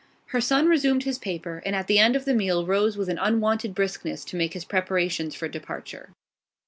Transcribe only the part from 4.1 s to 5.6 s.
to make his preparations for